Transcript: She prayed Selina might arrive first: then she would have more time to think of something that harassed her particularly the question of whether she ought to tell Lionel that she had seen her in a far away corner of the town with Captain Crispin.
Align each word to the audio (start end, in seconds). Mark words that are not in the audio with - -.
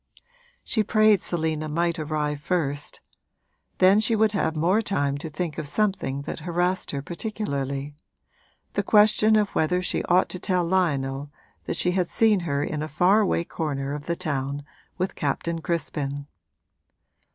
She 0.63 0.81
prayed 0.81 1.21
Selina 1.21 1.69
might 1.69 1.99
arrive 1.99 2.41
first: 2.41 3.01
then 3.77 3.99
she 3.99 4.15
would 4.15 4.31
have 4.31 4.55
more 4.55 4.81
time 4.81 5.15
to 5.19 5.29
think 5.29 5.59
of 5.59 5.67
something 5.67 6.23
that 6.23 6.39
harassed 6.39 6.89
her 6.89 7.03
particularly 7.03 7.93
the 8.73 8.81
question 8.81 9.35
of 9.35 9.49
whether 9.53 9.79
she 9.83 10.01
ought 10.05 10.27
to 10.29 10.39
tell 10.39 10.63
Lionel 10.63 11.29
that 11.65 11.75
she 11.75 11.91
had 11.91 12.07
seen 12.07 12.39
her 12.49 12.63
in 12.63 12.81
a 12.81 12.87
far 12.87 13.19
away 13.19 13.43
corner 13.43 13.93
of 13.93 14.05
the 14.05 14.15
town 14.15 14.63
with 14.97 15.13
Captain 15.13 15.61
Crispin. 15.61 16.25